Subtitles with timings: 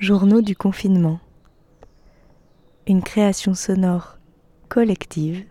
[0.00, 1.18] Journaux du confinement.
[2.86, 4.18] Une création sonore
[4.68, 5.44] collective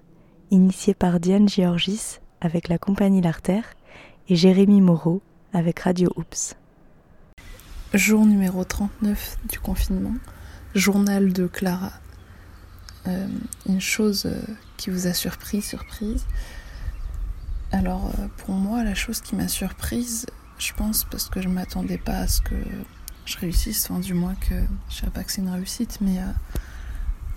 [0.51, 3.65] initiée par Diane Georgis avec la compagnie L'Artère
[4.29, 5.21] et Jérémy Moreau
[5.52, 6.55] avec Radio Oops.
[7.94, 10.15] Jour numéro 39 du confinement.
[10.73, 11.91] Journal de Clara.
[13.07, 13.27] Euh,
[13.68, 14.39] une chose euh,
[14.77, 16.25] qui vous a surpris, surprise.
[17.73, 20.25] Alors euh, pour moi, la chose qui m'a surprise,
[20.57, 22.55] je pense parce que je m'attendais pas à ce que
[23.28, 24.55] je réussisse, enfin du moins que
[24.89, 26.18] je sais pas que c'est une réussite, mais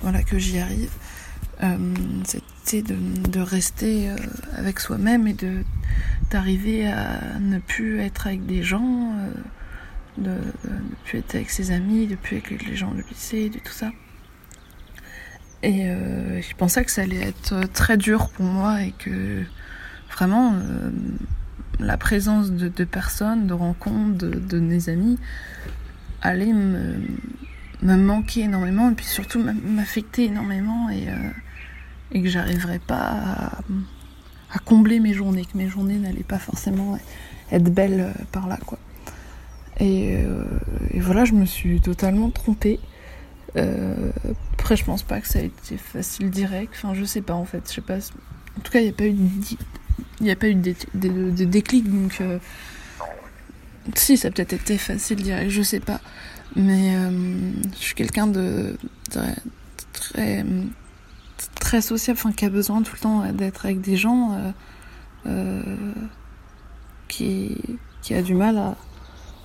[0.00, 0.90] voilà que j'y arrive.
[2.24, 4.08] C'était de, rester
[4.56, 5.64] avec soi-même et de
[6.30, 9.12] d'arriver à ne plus être avec des gens,
[10.16, 13.50] de, ne plus être avec ses amis, de plus être avec les gens du lycée,
[13.50, 13.90] de tout ça.
[15.62, 19.42] Et euh, je pensais que ça allait être très dur pour moi et que
[20.10, 20.90] vraiment euh,
[21.78, 25.18] la présence de, personnes, de rencontres, de, mes amis
[26.22, 26.96] allait me,
[27.82, 31.30] me, manquer énormément et puis surtout m'affecter énormément et, euh,
[32.12, 33.52] et que j'arriverais pas
[34.52, 36.98] à, combler mes journées, que mes journées n'allaient pas forcément
[37.52, 38.78] être belles par là quoi.
[39.78, 40.18] Et,
[40.90, 42.78] et voilà, je me suis totalement trompée.
[43.56, 44.10] Euh,
[44.54, 46.72] après, je pense pas que ça a été facile direct.
[46.76, 47.62] Enfin, je sais pas en fait.
[47.68, 47.96] Je sais pas.
[47.96, 49.16] En tout cas, il n'y a pas eu
[50.30, 51.90] a pas eu de, de, déclic.
[51.90, 52.38] Donc, euh,
[53.94, 55.50] si, ça a peut-être été facile direct.
[55.50, 56.00] Je sais pas.
[56.56, 57.10] Mais euh,
[57.72, 58.76] je suis quelqu'un de,
[59.92, 60.44] très,
[61.54, 64.52] très, sociable, enfin, qui a besoin tout le temps d'être avec des gens,
[67.08, 67.56] qui,
[68.02, 68.76] qui a du mal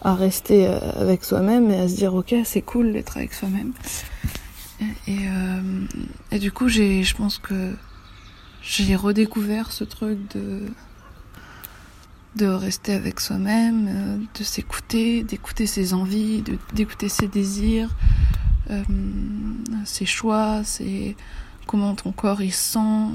[0.05, 3.73] à rester euh, avec soi-même et à se dire ok c'est cool d'être avec soi-même
[5.07, 5.85] et, euh,
[6.31, 7.73] et, du coup je pense que
[8.61, 10.61] j'ai redécouvert ce truc de
[12.36, 17.95] de rester avec soi-même euh, de s'écouter d'écouter ses envies d'écouter ses désirs
[19.86, 20.61] ses choix
[21.67, 23.09] comment ton corps il sent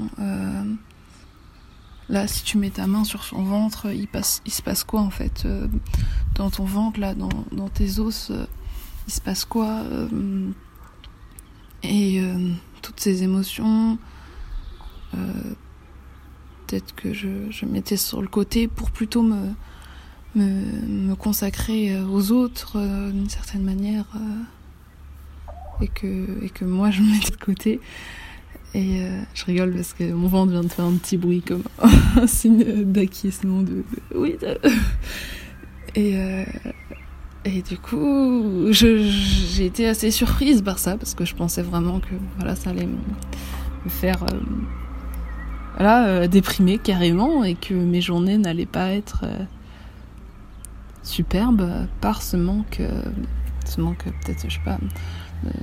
[2.11, 5.09] Là, si tu mets ta main sur son ventre, il, passe, se passe quoi en
[5.09, 5.67] fait euh,
[6.35, 8.45] Dans ton ventre, là, dans, dans tes os, euh,
[9.07, 10.49] il se passe quoi euh,
[11.83, 12.21] Et
[12.81, 13.97] toutes ces émotions,
[16.71, 19.53] peut-être que je, mettais sur le côté pour plutôt me,
[21.15, 22.79] consacrer aux autres
[23.11, 24.05] d'une certaine manière.
[25.81, 27.79] et, que, et que moi, je me mettais de côté.
[28.73, 31.63] Et euh, je rigole parce que mon ventre vient de faire un petit bruit comme
[32.15, 33.83] un signe d'acquiescement de,
[34.15, 34.35] oui.
[35.93, 36.45] Et euh,
[37.43, 42.13] et du coup, j'ai été assez surprise par ça parce que je pensais vraiment que
[42.37, 44.23] voilà ça allait me, faire
[45.73, 49.25] euh, voilà déprimer carrément et que mes journées n'allaient pas être
[51.03, 52.81] superbes par ce manque,
[53.65, 54.77] ce manque peut-être je sais pas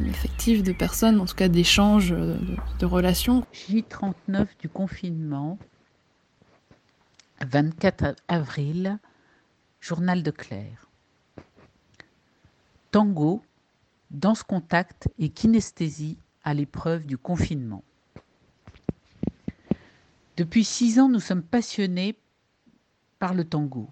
[0.06, 3.44] effectif de personnes, en tout cas d'échanges, de, relations.
[3.52, 5.58] J39 du confinement,
[7.46, 8.98] 24 avril,
[9.80, 10.88] journal de Claire.
[12.90, 13.42] Tango,
[14.10, 17.84] danse contact et kinesthésie à l'épreuve du confinement.
[20.38, 22.16] Depuis six ans, nous sommes passionnés
[23.18, 23.90] par le tango.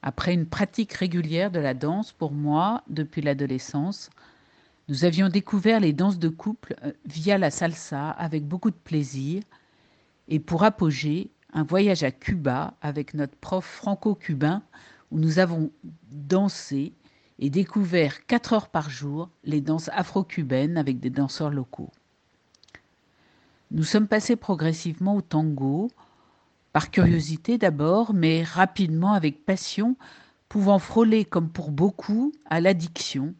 [0.00, 4.08] Après une pratique régulière de la danse pour moi depuis l'adolescence,
[4.88, 9.42] nous avions découvert les danses de couple euh, via la salsa avec beaucoup de plaisir
[10.26, 14.62] et pour apogée, un voyage à Cuba avec notre prof franco-cubain
[15.10, 15.70] où nous avons
[16.10, 16.94] dansé
[17.38, 21.90] et découvert quatre heures par jour les danses afro-cubaines avec des danseurs locaux.
[23.72, 25.90] Nous sommes passés progressivement au tango,
[26.72, 29.96] par curiosité d'abord, mais rapidement avec passion,
[30.48, 33.34] pouvant frôler comme pour beaucoup à l'addiction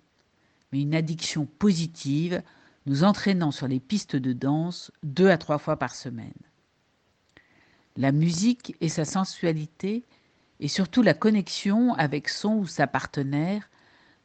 [0.72, 2.42] mais une addiction positive,
[2.86, 6.32] nous entraînant sur les pistes de danse deux à trois fois par semaine.
[7.96, 10.02] La musique et sa sensualité,
[10.60, 13.68] et surtout la connexion avec son ou sa partenaire,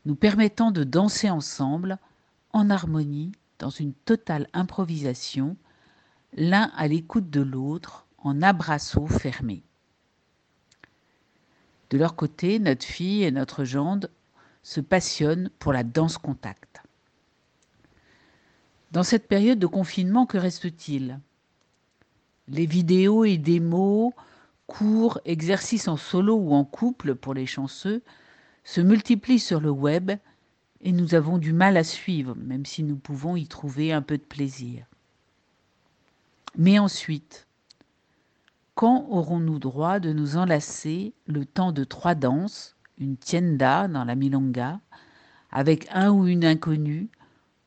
[0.06, 1.98] nous permettant de danser ensemble,
[2.53, 5.57] en harmonie, dans une totale improvisation,
[6.35, 9.63] l'un à l'écoute de l'autre, en abrasseau fermé.
[11.89, 14.09] De leur côté, notre fille et notre gendre
[14.63, 16.81] se passionne pour la danse contact.
[18.91, 21.19] Dans cette période de confinement, que reste-t-il?
[22.50, 24.13] Les vidéos et démos,
[24.65, 28.01] cours, exercices en solo ou en couple pour les chanceux
[28.63, 30.12] se multiplient sur le web
[30.81, 34.18] et nous avons du mal à suivre, même si nous pouvons y trouver un peu
[34.18, 34.85] de plaisir.
[36.56, 37.48] Mais ensuite,
[38.76, 44.16] quand aurons-nous droit de nous enlacer le temps de trois danses une tienda dans la
[44.16, 44.80] milonga,
[45.52, 47.10] avec un ou une inconnue,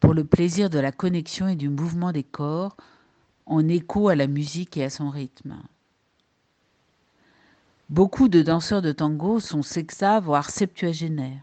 [0.01, 2.77] pour le plaisir de la connexion et du mouvement des corps,
[3.47, 5.57] en écho à la musique et à son rythme?
[7.89, 11.43] Beaucoup de danseurs de tango sont sexa, voire septuagénaires.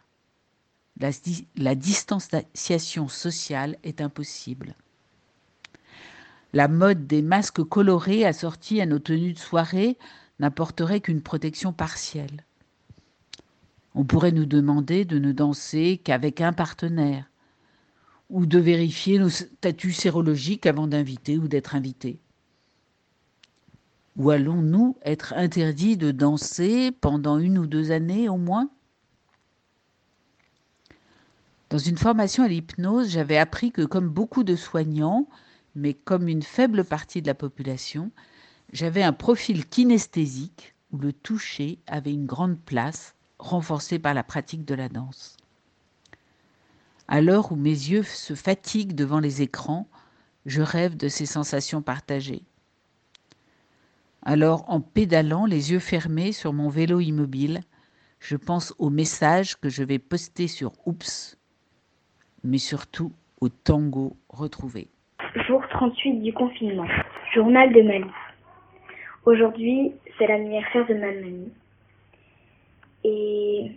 [1.00, 1.10] La,
[1.57, 4.74] la, distanciation sociale est impossible.
[6.53, 9.97] La mode des masques colorés assortis à nos tenues de soirée
[10.39, 12.45] n'apporterait qu'une protection partielle.
[13.95, 17.29] On pourrait nous demander de ne danser qu'avec un partenaire,
[18.29, 22.19] ou de vérifier nos statuts sérologiques avant d'inviter ou d'être invité.
[24.17, 28.69] Ou allons-nous être interdits de danser pendant une ou deux années au moins?
[31.69, 35.27] Dans une formation à l'hypnose, j'avais appris que comme beaucoup de soignants,
[35.77, 38.12] mais comme une faible partie de la population,
[38.74, 44.65] j'avais un profil kinesthésique où le toucher avait une grande place, renforcé par la pratique
[44.65, 45.38] de la danse.
[47.07, 49.88] À l'heure où mes yeux se fatiguent devant les écrans,
[50.47, 52.41] je rêve de ces sensations partagées.
[54.24, 57.62] Alors, en pédalant, les yeux fermés sur mon vélo immobile,
[58.19, 61.38] je pense au message que je vais poster sur Oups,
[62.44, 64.89] mais surtout au tango retrouvé.
[65.45, 66.88] Jour 38 du confinement.
[67.34, 68.10] Journal de Mali.
[69.25, 71.51] Aujourd'hui, c'est l'anniversaire de ma mamie.
[73.04, 73.72] Et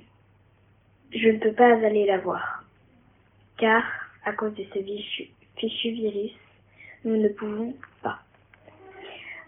[1.12, 2.64] je ne peux pas aller la voir
[3.60, 3.82] car
[4.24, 4.78] à cause de ce
[5.56, 6.32] fichu, virus,
[7.04, 8.18] nous ne pouvons pas.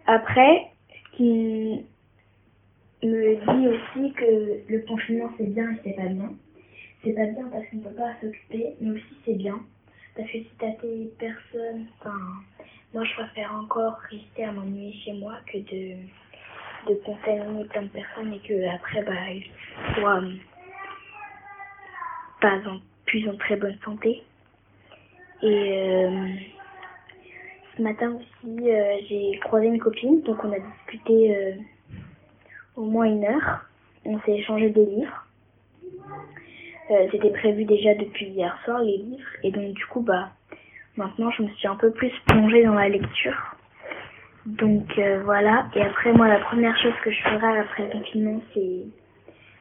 [0.06, 1.84] Après, ce qui
[3.02, 6.32] me dit aussi que le confinement c'est bien et c'est pas bien.
[7.02, 9.60] C'est pas bien parce qu'on ne peut pas s'occuper, mais aussi c'est bien.
[10.16, 12.18] Parce que si t'as tes personnes, enfin,
[12.92, 15.96] moi je préfère encore rester à m'ennuyer chez moi que de,
[16.88, 19.50] de contaminer plein de personnes et que après, bah, ils
[19.94, 20.22] soient
[22.40, 24.22] pas en plus en très bonne santé.
[25.42, 26.28] Et euh,
[27.76, 31.54] ce matin aussi, euh, j'ai croisé une copine, donc on a discuté euh,
[32.76, 33.64] au moins une heure.
[34.04, 35.26] On s'est échangé des livres.
[36.88, 40.30] C'était prévu déjà depuis hier soir les livres, et donc du coup, bah,
[40.96, 43.56] maintenant je me suis un peu plus plongée dans la lecture.
[44.44, 48.86] Donc voilà, et après moi la première chose que je ferai après le confinement, c'est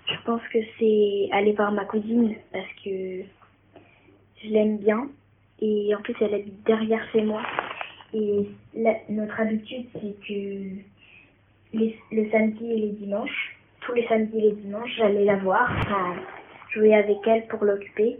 [0.07, 3.23] je pense que c'est aller voir ma cousine parce que
[4.43, 5.07] je l'aime bien.
[5.61, 7.41] Et en plus, elle habite derrière chez moi.
[8.13, 8.47] Et
[9.09, 10.81] notre habitude, c'est que
[11.73, 15.71] les, le samedi et les dimanches, tous les samedis et les dimanches, j'allais la voir,
[16.71, 18.19] jouer avec elle pour l'occuper.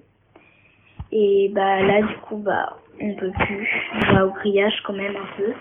[1.12, 3.70] Et bah là, du coup, bah, on peut plus.
[3.96, 5.54] On va au grillage quand même un peu.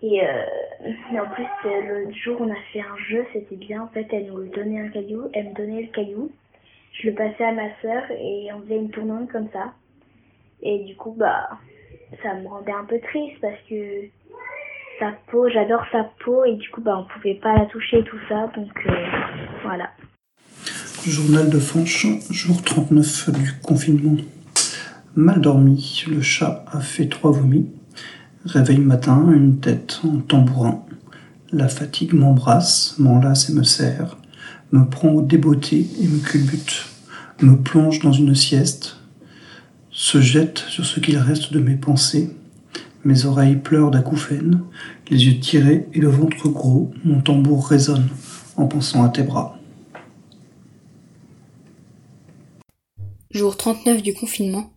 [0.00, 0.44] Et, euh,
[1.20, 3.82] en plus, euh, l'autre jour, on a fait un jeu, c'était bien.
[3.82, 6.30] En fait, elle nous donnait un caillou, elle me donnait le caillou.
[6.92, 9.72] Je le passais à ma sœur et on faisait une tournante comme ça.
[10.62, 11.48] Et du coup, bah,
[12.22, 14.04] ça me rendait un peu triste parce que
[14.98, 18.18] sa peau, j'adore sa peau et du coup, bah, on pouvait pas la toucher tout
[18.28, 18.46] ça.
[18.54, 19.06] Donc, euh,
[19.62, 19.90] voilà.
[21.08, 24.18] Journal de Fanch, jour 39 du confinement.
[25.16, 27.66] Mal dormi, le chat a fait trois vomis.
[28.44, 30.84] Réveil matin, une tête en tambourin.
[31.50, 34.18] La fatigue m'embrasse, m'enlace et me serre,
[34.70, 36.84] me prend au débeauté et me culbute,
[37.40, 38.98] me plonge dans une sieste,
[39.90, 42.36] se jette sur ce qu'il reste de mes pensées.
[43.06, 44.60] Mes oreilles pleurent d'acouphènes,
[45.08, 48.08] les yeux tirés et le ventre gros, mon tambour résonne
[48.58, 49.57] en pensant à tes bras.
[53.30, 54.72] Jour 39 du confinement.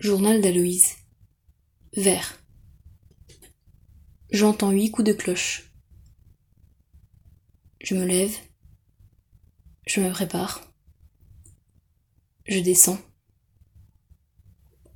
[0.00, 0.96] Journal d'Aloïse.
[1.96, 2.42] Vert.
[4.32, 5.72] J'entends huit coups de cloche.
[7.80, 8.36] Je me lève.
[9.86, 10.68] Je me prépare.
[12.48, 12.98] Je descends.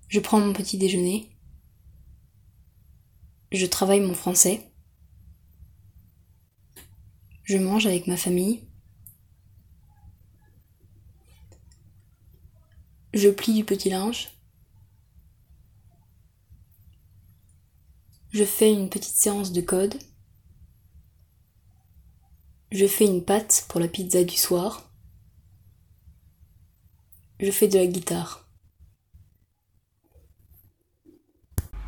[0.08, 1.38] Je prends mon petit déjeuner.
[3.52, 4.72] Je travaille mon français.
[7.44, 8.66] Je mange avec ma famille.
[13.12, 14.30] Je plie du petit linge.
[18.30, 19.94] Je fais une petite séance de code.
[22.70, 24.90] Je fais une pâte pour la pizza du soir.
[27.38, 28.48] Je fais de la guitare.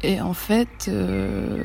[0.02, 1.64] Et en fait, euh,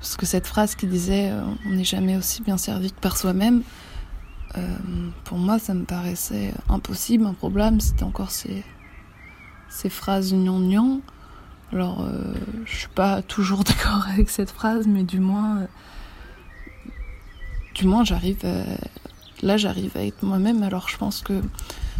[0.00, 3.16] parce que cette phrase qui disait euh, on n'est jamais aussi bien servi que par
[3.16, 3.62] soi-même,
[4.56, 4.76] euh,
[5.24, 8.64] pour moi ça me paraissait impossible, un problème, c'était encore ces,
[9.68, 11.00] ces phrases gnangnan
[11.72, 12.32] alors, euh,
[12.64, 15.66] je suis pas toujours d'accord avec cette phrase, mais du moins, euh,
[17.74, 18.38] du moins, j'arrive,
[19.42, 20.62] là, j'arrive à être moi-même.
[20.62, 21.42] Alors, je pense que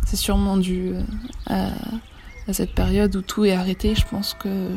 [0.07, 0.95] c'est sûrement dû
[1.47, 1.71] à,
[2.53, 3.95] cette période où tout est arrêté.
[3.95, 4.71] Je pense que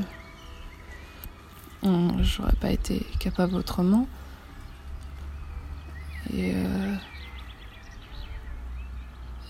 [2.21, 4.07] j'aurais pas été capable autrement.
[6.33, 6.53] Et,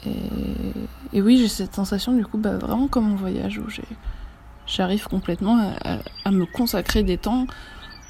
[0.06, 3.66] et, oui, j'ai cette sensation du coup, bah, vraiment comme en voyage où
[4.66, 5.74] j'arrive complètement
[6.26, 7.48] à, me consacrer des temps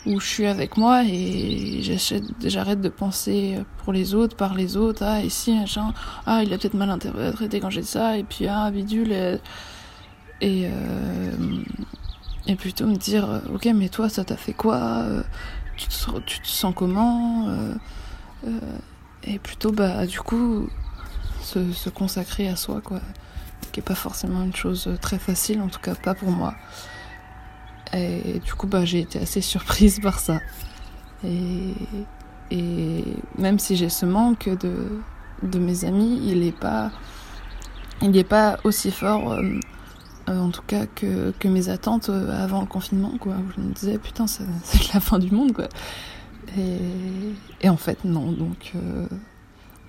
[0.05, 1.81] où je suis avec moi et
[2.43, 5.93] j'arrête de penser pour les autres, par les autres, ah, ici, machin,
[6.25, 9.11] ah, il a peut-être mal interprété quand j'ai ça, et puis, ah, bidule,
[10.41, 11.31] et, euh,
[12.47, 15.21] et plutôt me dire, ok, mais toi, ça t'a fait quoi euh,
[15.75, 18.59] tu te, tu te sens comment euh,
[19.23, 20.69] Et plutôt, bah, du coup,
[21.49, 22.99] se, consacrer à soi, quoi,
[23.71, 26.55] qui est pas forcément une chose très facile, en tout cas pas pour moi.
[27.93, 30.39] Et du coup, bah, j'ai été assez surprise par ça.
[31.23, 31.73] Et,
[33.37, 35.01] même si j'ai ce manque de,
[35.43, 36.91] de mes amis, il n'est pas,
[38.01, 39.59] est pas aussi fort, euh,
[40.29, 43.13] euh, en tout cas, que, que mes attentes euh, avant le confinement.
[43.19, 43.35] Quoi.
[43.55, 45.53] Je me disais, putain, c'est la fin du monde.
[45.53, 45.69] Quoi.
[46.57, 48.31] Et, en fait, non.
[48.31, 49.07] Donc, on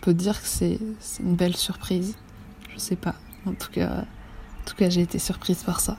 [0.00, 0.78] peut dire que c'est
[1.20, 2.16] une belle surprise.
[2.72, 3.14] Je sais pas.
[3.46, 4.04] En tout cas,
[4.60, 5.96] en tout cas j'ai été surprise par ça.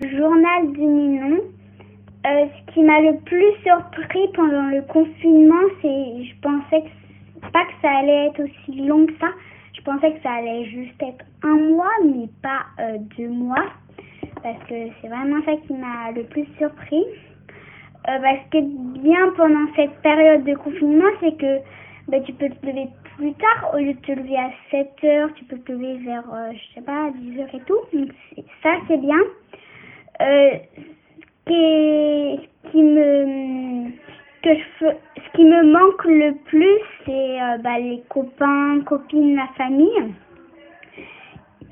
[0.00, 1.40] Journal du Ninon.
[2.26, 6.84] Euh, ce qui m'a le plus surpris pendant le confinement, c'est je pensais
[7.52, 9.28] pas que ça allait être aussi long que ça.
[9.74, 13.66] Je pensais que ça allait juste être un mois, mais pas euh, deux mois.
[14.42, 17.04] Parce que c'est vraiment ça qui m'a le plus surpris.
[18.08, 18.58] Euh, parce que
[19.00, 21.58] bien pendant cette période de confinement, c'est que
[22.08, 23.74] bah, tu peux te lever plus tard.
[23.74, 26.84] Au lieu de te lever à 7 heures, tu peux te lever vers, je sais
[26.84, 27.80] pas, 10 heures et tout.
[27.92, 28.10] Donc
[28.62, 29.20] ça, c'est bien.
[30.22, 30.58] Euh,
[31.46, 33.90] qui, qui me
[34.42, 39.48] que je ce qui me manque le plus c'est euh, bah, les copains copines la
[39.56, 40.14] famille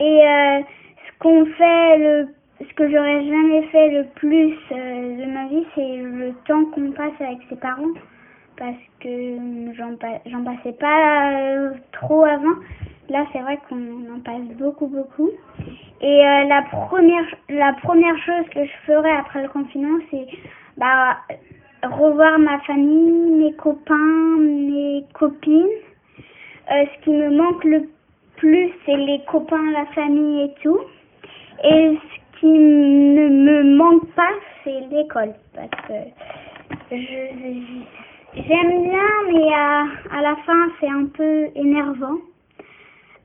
[0.01, 0.61] et euh,
[1.07, 2.29] ce qu'on fait le
[2.61, 7.21] ce que j'aurais jamais fait le plus de ma vie c'est le temps qu'on passe
[7.21, 7.95] avec ses parents
[8.57, 9.37] parce que
[9.75, 12.57] j'en passais pas trop avant
[13.09, 15.31] là c'est vrai qu'on en passe beaucoup beaucoup
[16.03, 20.27] et euh, la première la première chose que je ferai après le confinement, c'est
[20.77, 21.17] bah
[21.85, 25.69] revoir ma famille, mes copains, mes copines.
[26.73, 27.89] Euh, ce qui me manque le
[28.37, 30.81] plus, c'est les copains, la famille et tout.
[31.63, 34.33] Et ce qui ne me manque pas,
[34.65, 35.35] c'est l'école.
[35.55, 35.95] Parce que
[38.35, 42.19] j'aime bien, mais à, à la fin, c'est un peu énervant.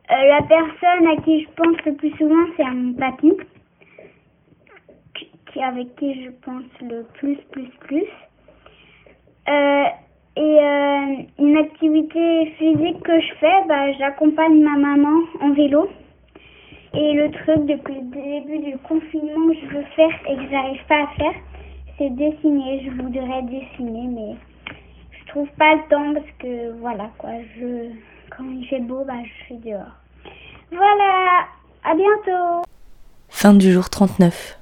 [0.10, 3.34] Euh, la personne à qui je pense le plus souvent, c'est à mon papy,
[5.52, 8.06] qui, avec qui je pense le plus, plus, plus.
[9.50, 9.84] Euh,
[10.36, 15.90] et euh, une activité physique que je fais, bah, j'accompagne ma maman en vélo.
[16.94, 20.86] Et le truc depuis le début du confinement que je veux faire et que j'arrive
[20.88, 21.34] pas à faire,
[21.98, 22.86] c'est dessiner.
[22.86, 24.36] Je voudrais dessiner, mais
[25.28, 27.32] trouve pas le temps parce que voilà quoi.
[27.58, 27.92] Je
[28.36, 29.96] quand il fait beau, bah, je suis dehors.
[30.72, 31.46] Voilà,
[31.84, 32.64] à bientôt.
[33.30, 34.57] Fin du jour 39.